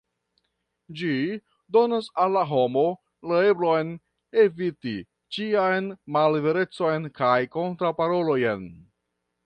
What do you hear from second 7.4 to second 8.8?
kontraŭparolojn.